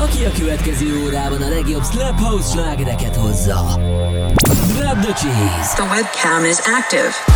[0.00, 3.78] Aki a következő órában a legjobb Slap House slágereket hozza.
[4.76, 5.74] Grab the cheese.
[5.74, 7.29] The webcam is active.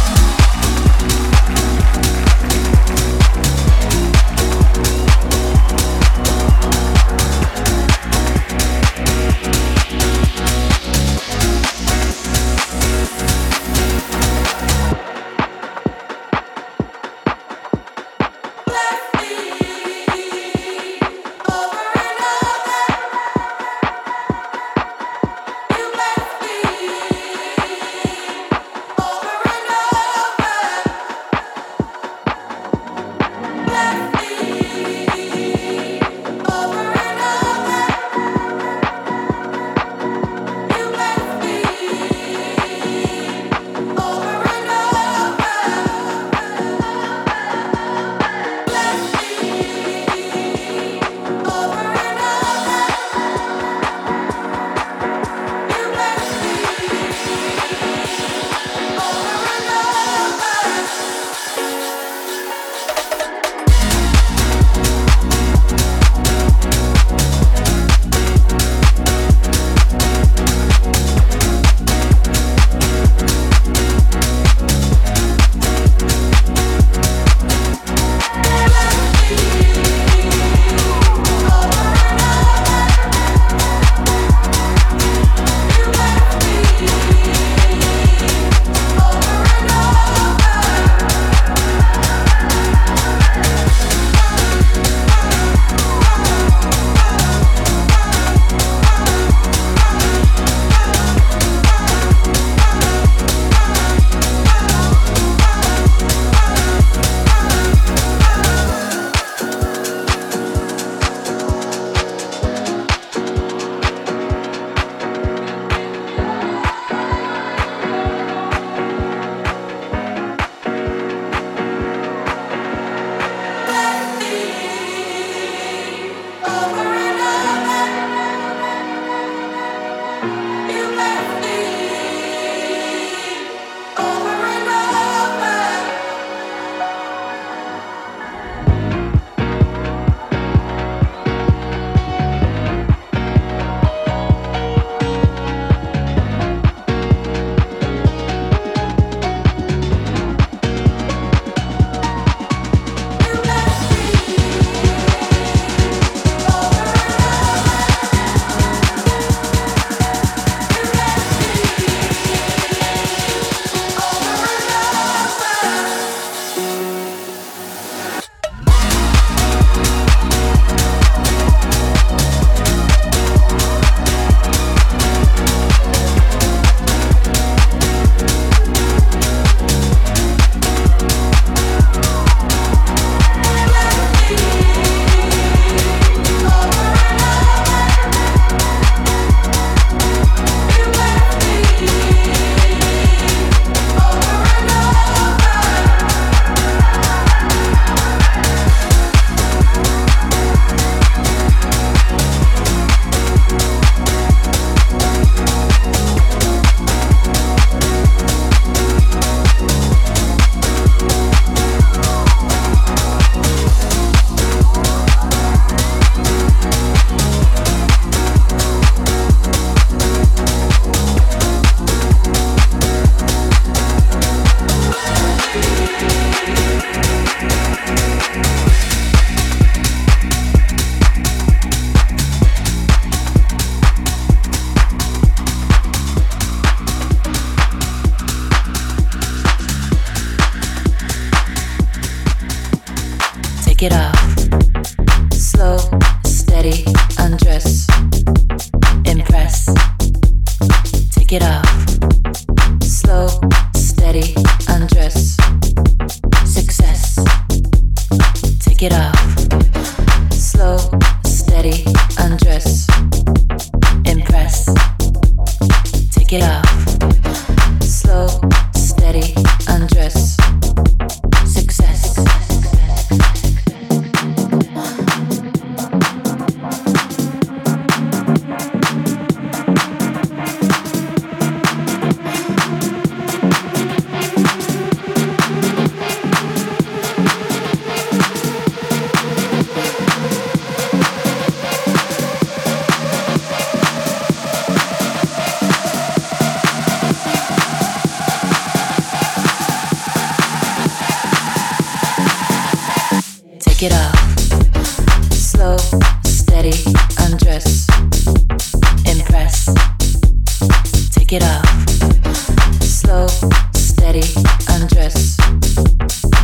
[313.75, 314.23] steady
[314.69, 315.37] undress,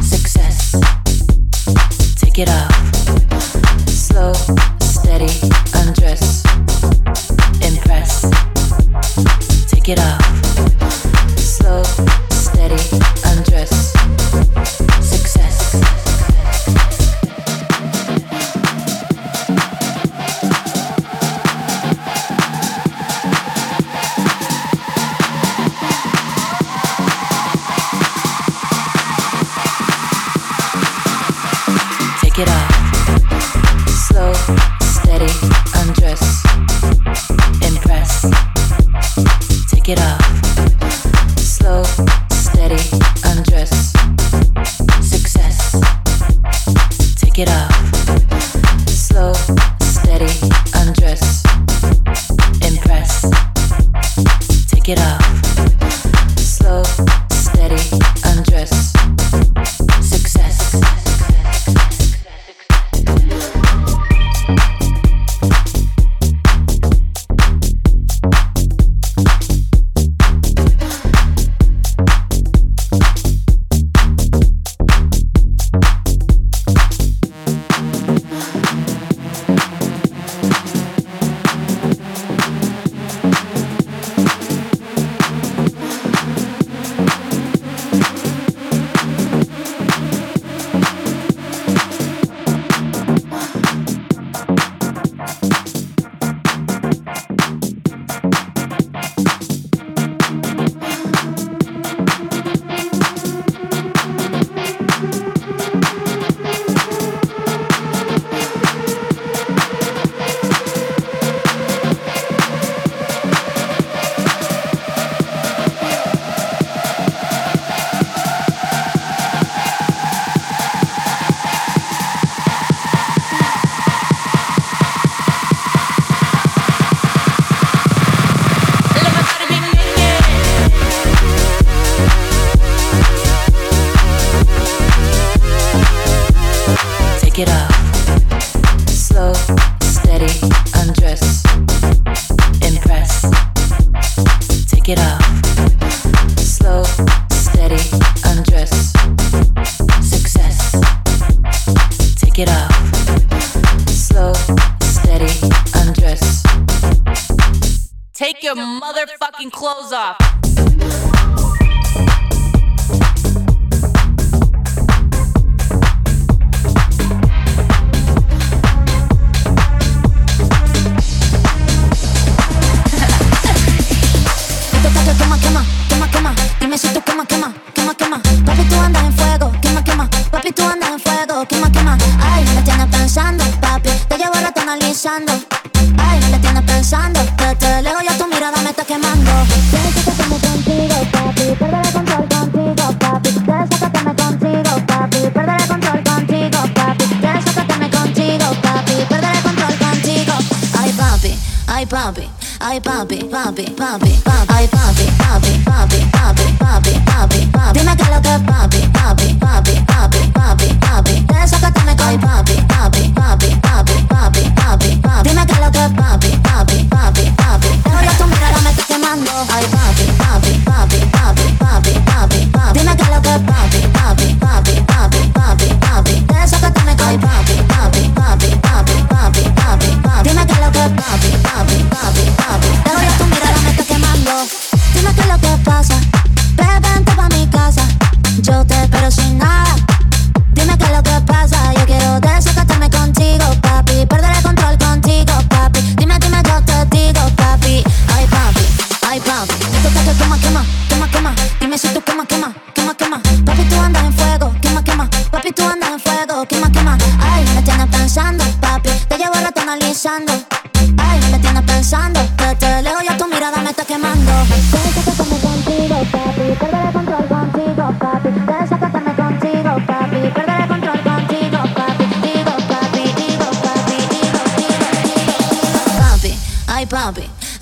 [0.02, 0.72] success.
[2.16, 2.79] Take it off.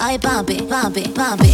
[0.09, 1.48] body bumping, bumping, bumping.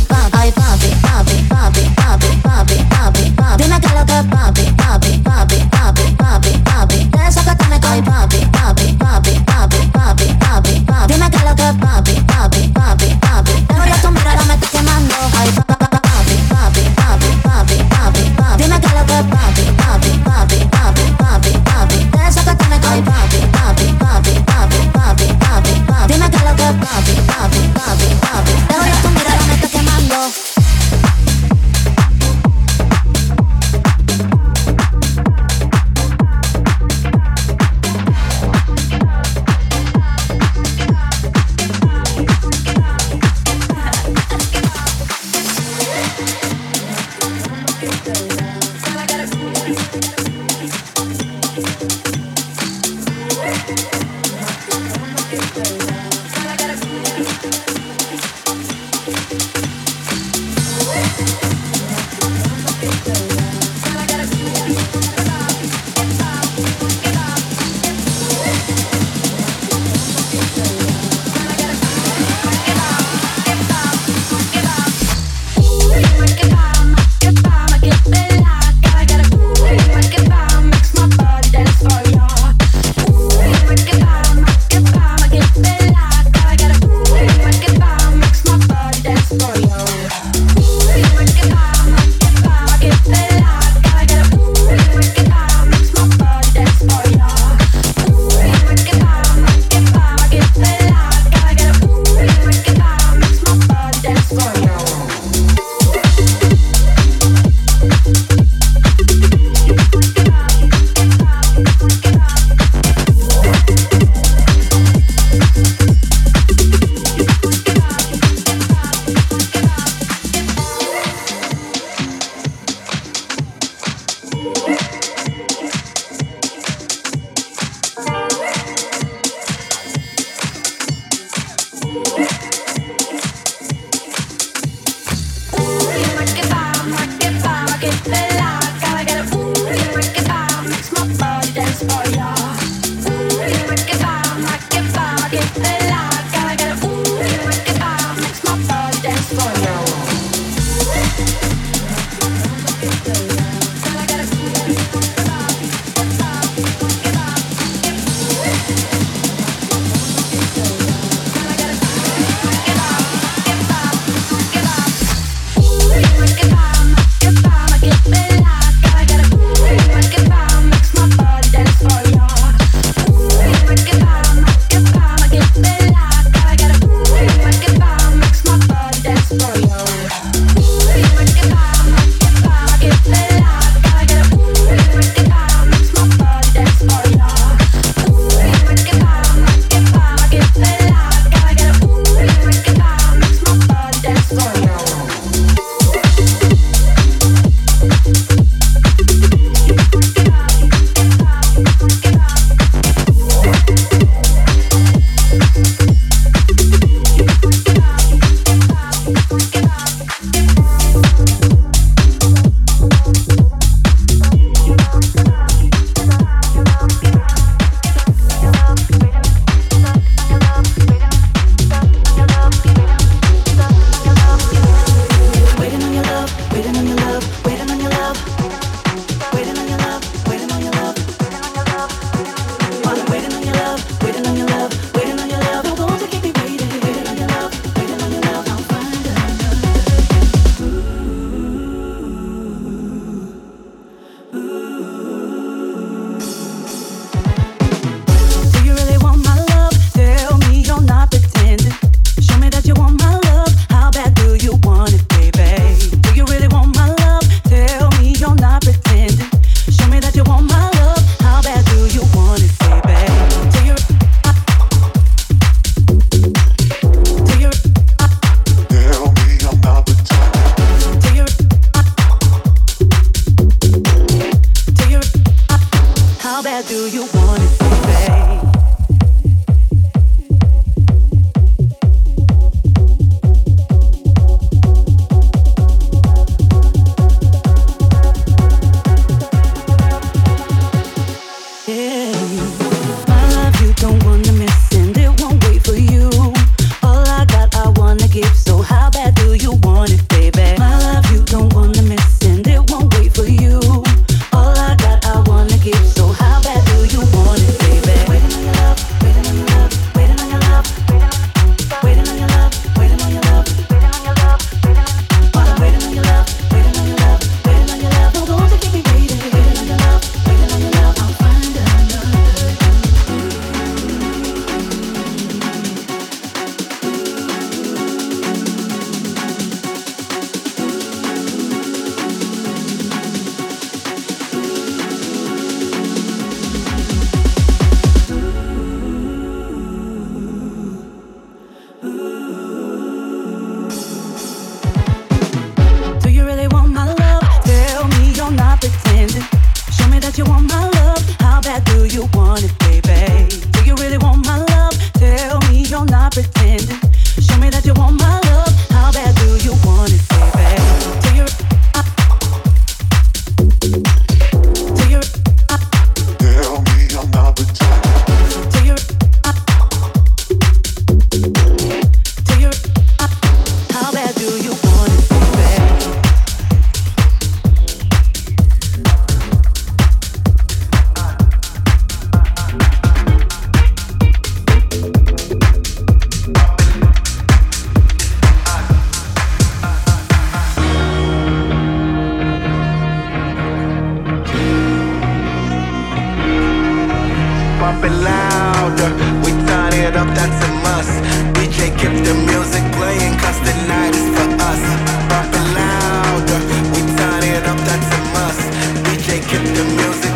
[409.55, 410.13] the music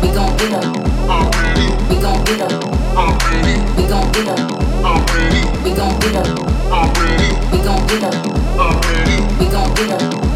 [0.00, 0.72] We gon' get 'em.
[1.10, 1.72] Operating.
[1.88, 2.60] We gon' get 'em.
[3.76, 4.48] We gon' get 'em.
[4.84, 5.64] Operating.
[5.64, 6.36] We gon' get 'em.
[7.52, 8.24] We gon' get 'em.
[8.58, 9.38] Operating.
[9.38, 10.31] We gon' get 'em.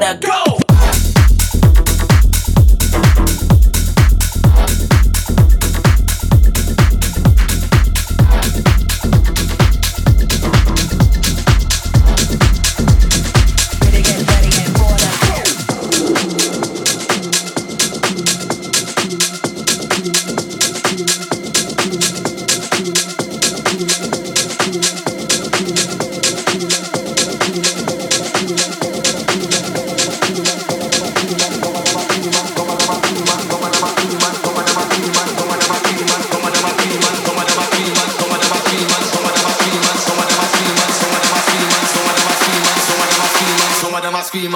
[0.00, 0.25] the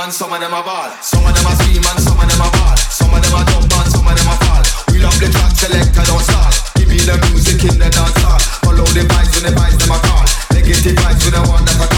[0.01, 0.89] and some of them are ball.
[1.03, 2.77] Some of them are scream and some of them are ball.
[2.77, 4.65] Some of them are jump and some of them are fall.
[4.93, 6.53] We love the track selector, don't stall.
[6.77, 8.41] Give me the music in the dance hall.
[8.65, 10.25] Follow the vibes and the vibes them are call.
[10.57, 11.90] Negative vibes to the one that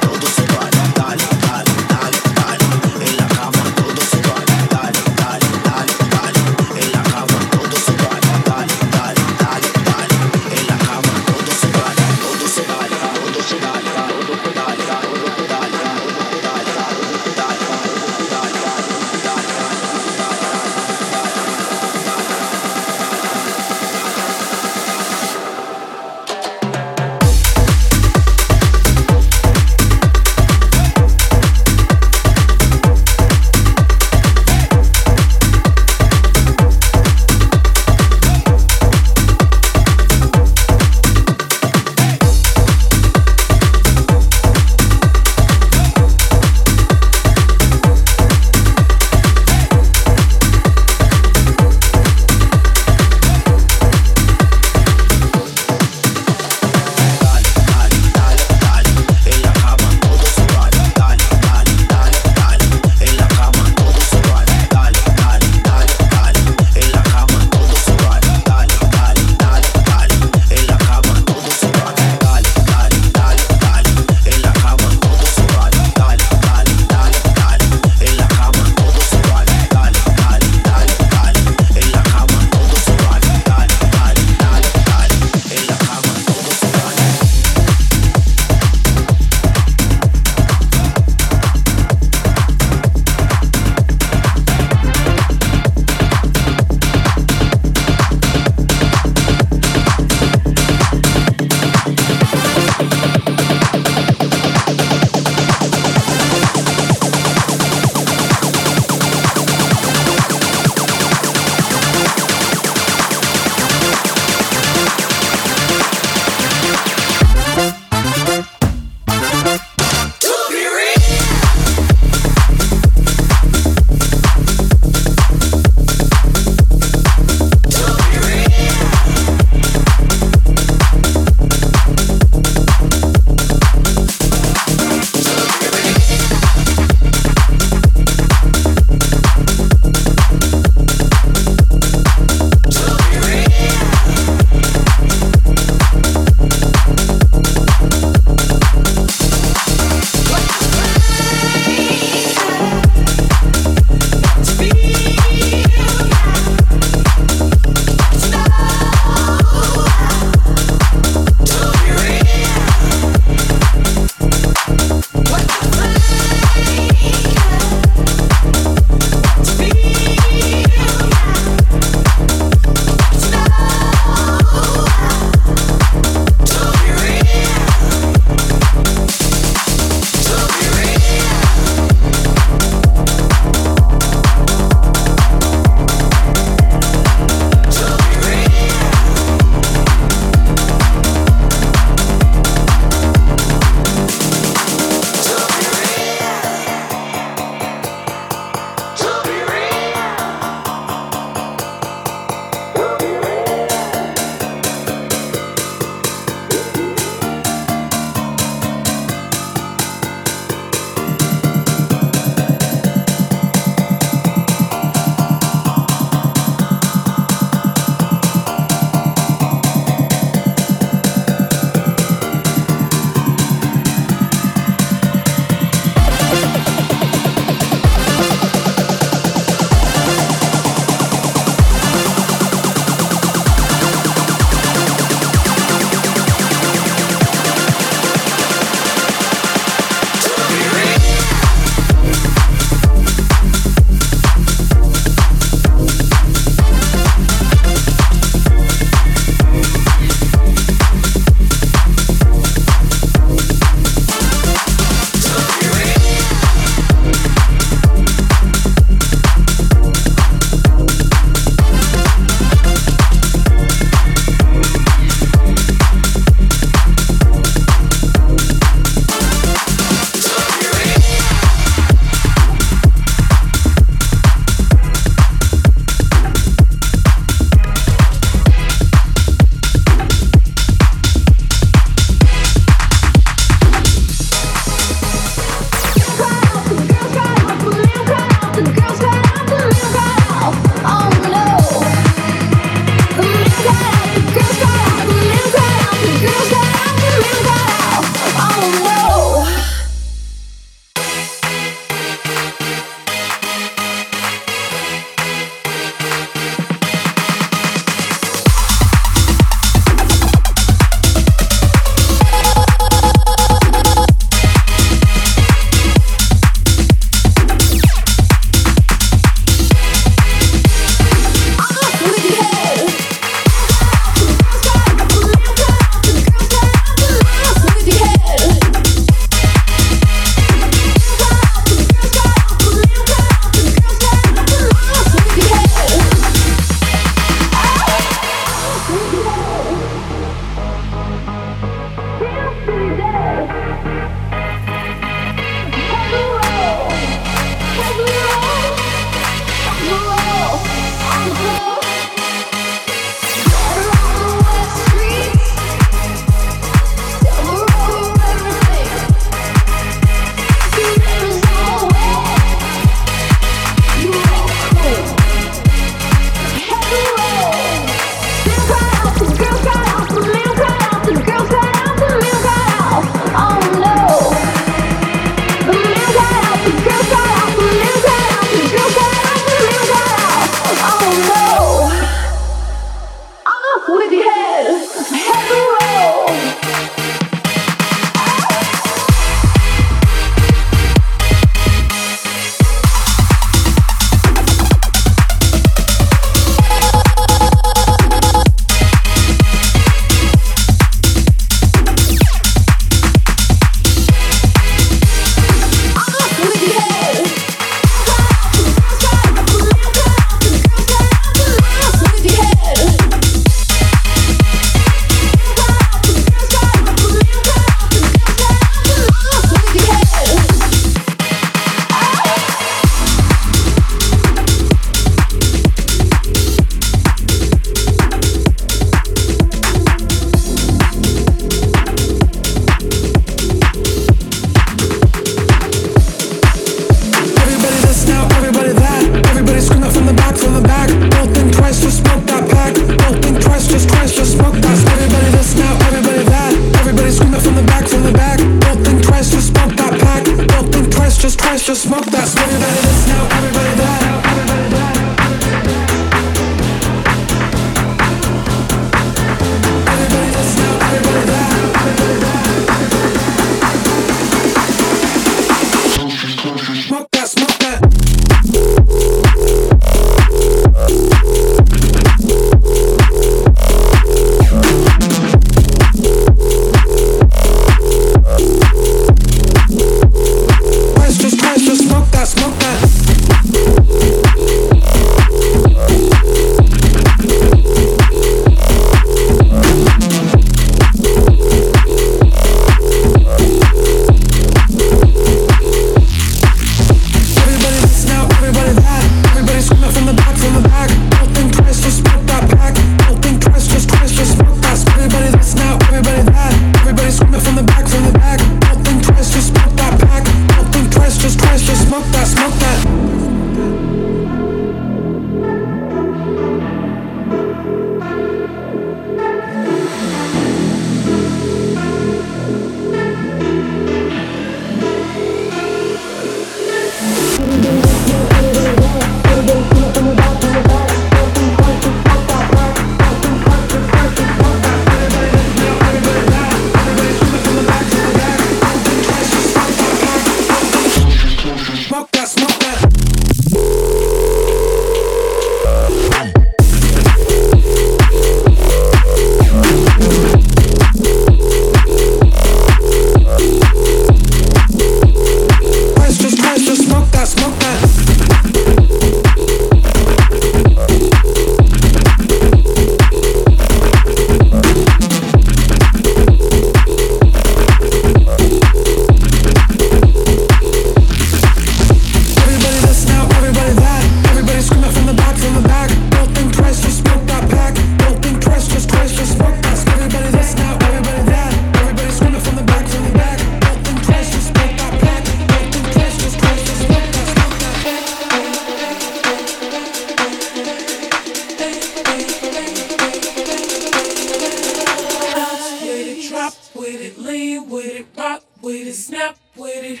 [599.56, 600.00] with it.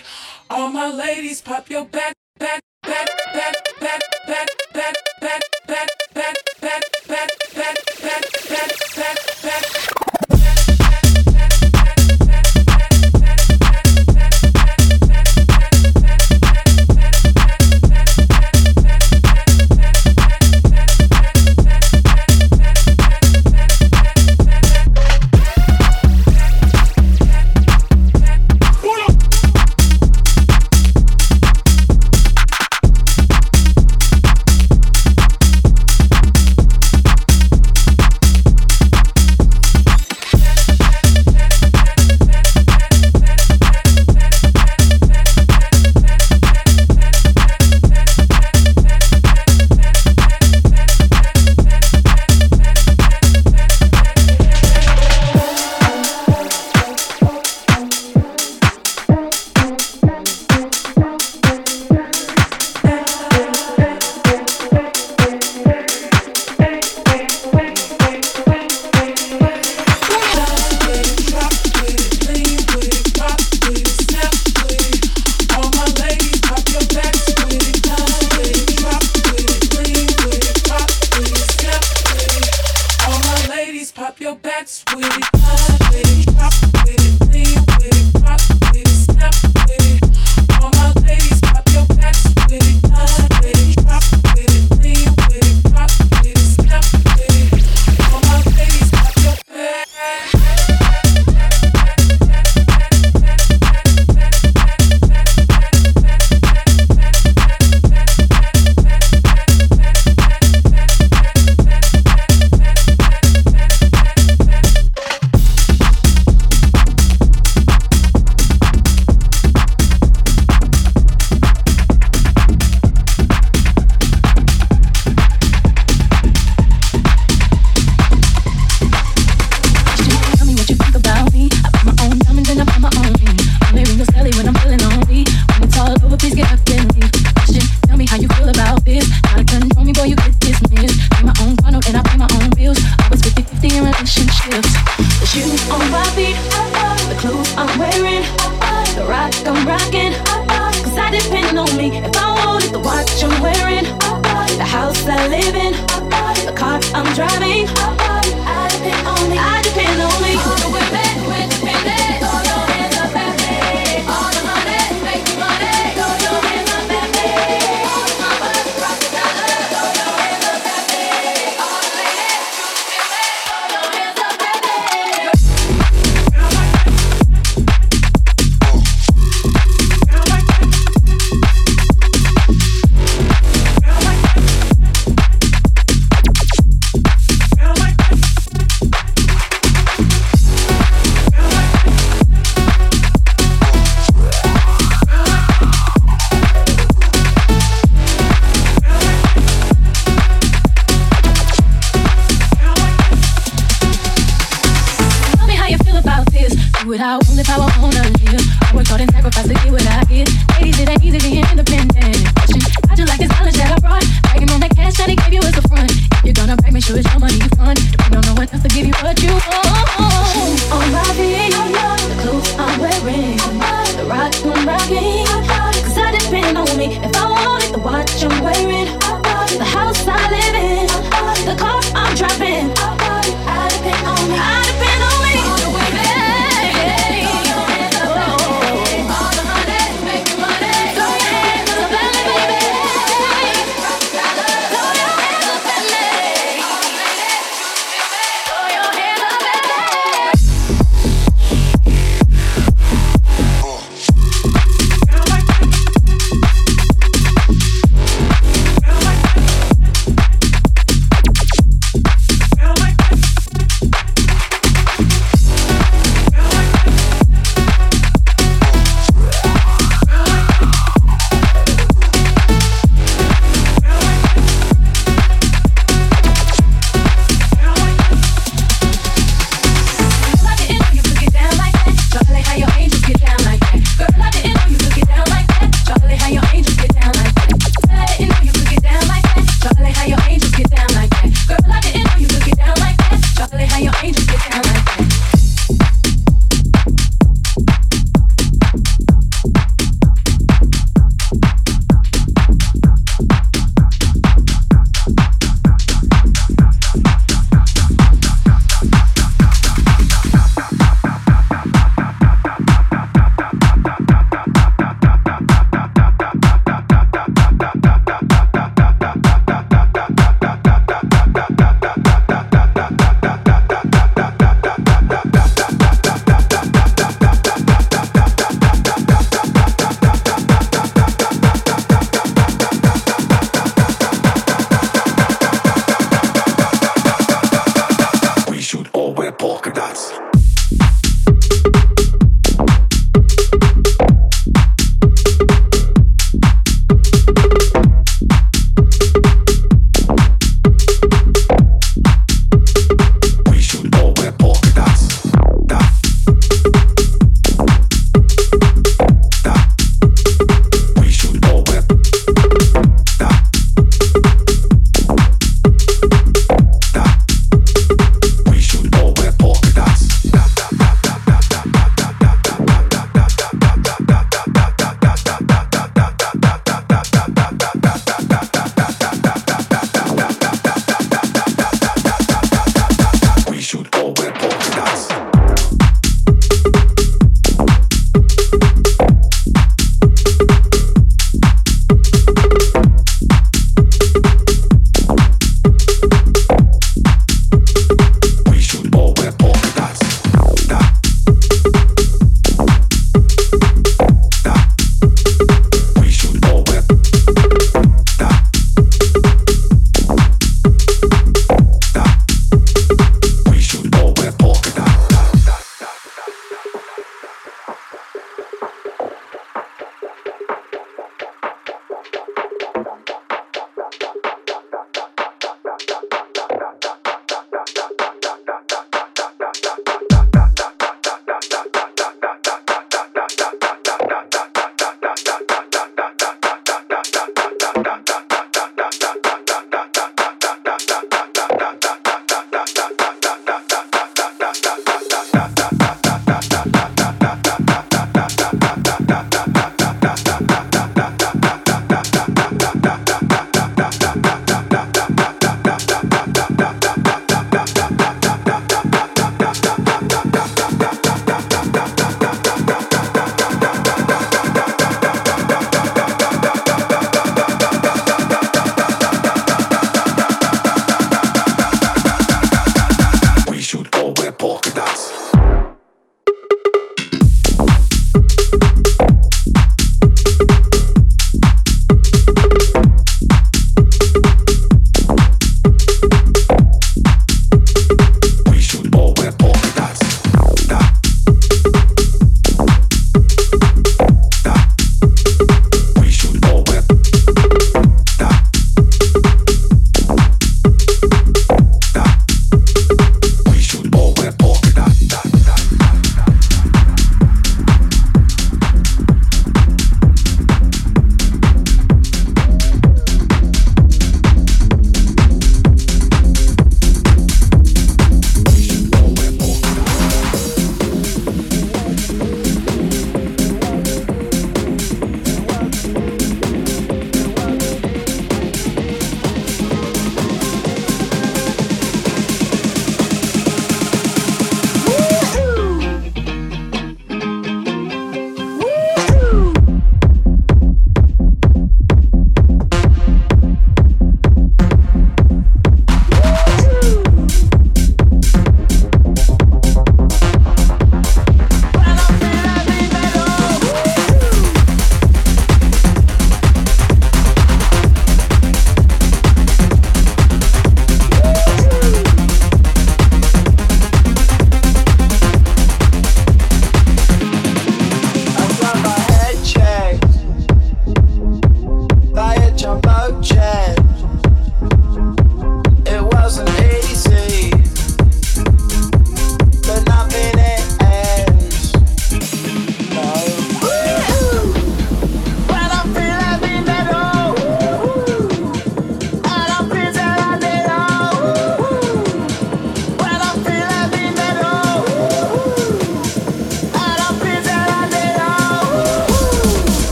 [0.50, 6.34] All my ladies, pop your back, back, back, back, back, back, back, back, back, back,
[6.60, 9.97] back, back, back, back, back, back.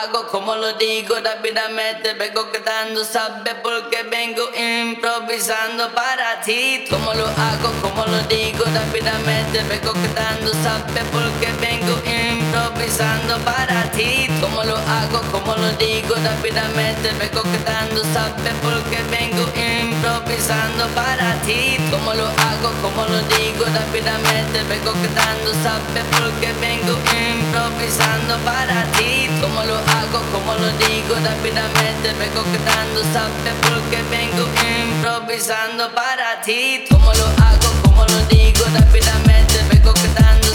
[0.00, 6.84] Hago, como lo digo, rápidamente vengo quedando, sabes porque vengo improvisando para ti.
[6.88, 11.97] Como lo hago, como lo digo, rápidamente vengo quedando, sabes porque vengo
[12.48, 14.26] improvisando para ti.
[14.40, 21.76] Como lo hago, como lo digo, rápidamente vengo quedando, sabes porque vengo improvisando para ti.
[21.90, 29.28] Como lo hago, como lo digo, rápidamente vengo quedando, sabes porque vengo improvisando para ti.
[29.40, 36.84] Como lo hago, como lo digo, rápidamente vengo quedando, sabes porque vengo improvisando para ti.
[36.90, 40.48] Como lo hago, como lo digo, rápidamente vengo quedando,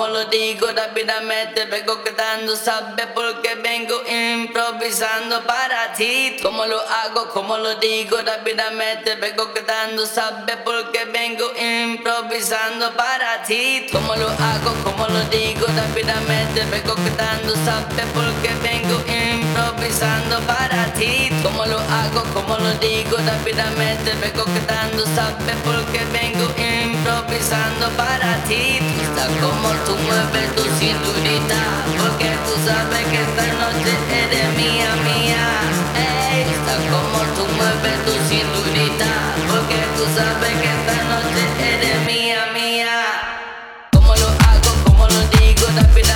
[0.00, 6.38] como lo digo, rápidamente vengo quedando, sabes porque vengo improvisando para ti.
[6.42, 13.88] Como lo hago, como lo digo, rápidamente vengo quedando, sabes porque vengo improvisando para ti.
[13.92, 21.28] Como lo hago, como lo digo, rápidamente vengo quedando, sabes porque vengo improvisando para ti.
[21.42, 26.79] Como lo hago, como lo digo, rápidamente vengo quedando, sabes porque vengo improvisando
[27.96, 28.78] para ti.
[29.02, 31.60] Está como tú mueves tu cinturita,
[31.98, 33.92] porque tú sabes que esta noche
[34.22, 35.44] eres mía, mía.
[35.96, 39.10] Ey, está como tú mueves tu cinturita,
[39.50, 41.42] porque tú sabes que esta noche
[41.72, 42.94] eres mía, mía.
[43.92, 46.09] Como lo hago, como lo digo, rápidamente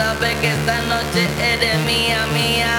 [0.00, 1.22] sabes que esta noche
[1.52, 2.74] eres mía, mía.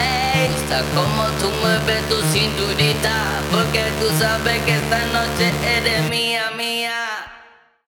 [0.00, 3.14] Ey, gusta como tú mueves tu cinturita
[3.52, 7.13] Porque tú sabes que esta noche eres mía, mía